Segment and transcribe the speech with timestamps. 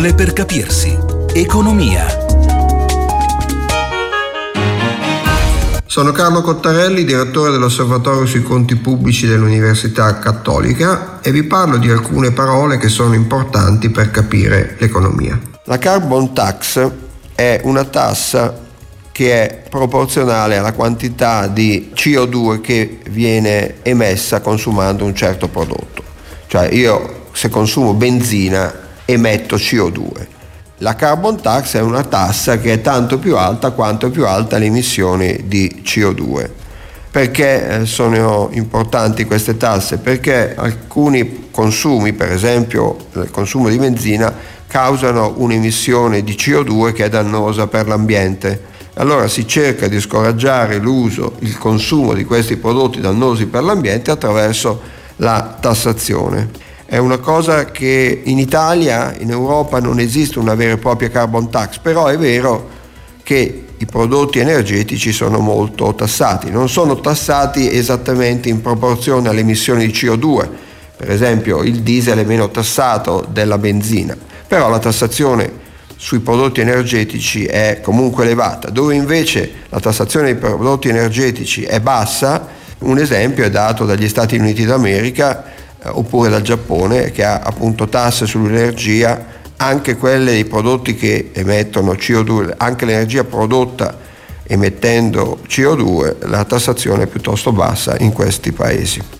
[0.00, 0.98] Parole per capirsi.
[1.34, 2.06] Economia.
[5.84, 12.30] Sono Carlo Cottarelli, direttore dell'Osservatorio sui conti pubblici dell'Università Cattolica e vi parlo di alcune
[12.30, 15.38] parole che sono importanti per capire l'economia.
[15.64, 16.90] La carbon tax
[17.34, 18.58] è una tassa
[19.12, 26.02] che è proporzionale alla quantità di CO2 che viene emessa consumando un certo prodotto.
[26.46, 30.26] Cioè io se consumo benzina emetto CO2.
[30.78, 35.40] La carbon tax è una tassa che è tanto più alta quanto più alta l'emissione
[35.44, 36.48] di CO2.
[37.10, 39.98] Perché eh, sono importanti queste tasse?
[39.98, 44.32] Perché alcuni consumi, per esempio il consumo di benzina,
[44.66, 51.36] causano un'emissione di CO2 che è dannosa per l'ambiente allora si cerca di scoraggiare l'uso,
[51.40, 54.80] il consumo di questi prodotti dannosi per l'ambiente attraverso
[55.16, 56.68] la tassazione.
[56.90, 61.48] È una cosa che in Italia, in Europa non esiste una vera e propria carbon
[61.48, 62.68] tax, però è vero
[63.22, 69.86] che i prodotti energetici sono molto tassati, non sono tassati esattamente in proporzione alle emissioni
[69.86, 70.48] di CO2,
[70.96, 74.16] per esempio il diesel è meno tassato della benzina,
[74.48, 75.48] però la tassazione
[75.94, 82.48] sui prodotti energetici è comunque elevata, dove invece la tassazione dei prodotti energetici è bassa,
[82.78, 88.26] un esempio è dato dagli Stati Uniti d'America oppure dal Giappone che ha appunto tasse
[88.26, 93.98] sull'energia, anche quelle dei prodotti che emettono CO2, anche l'energia prodotta
[94.44, 99.18] emettendo CO2, la tassazione è piuttosto bassa in questi paesi.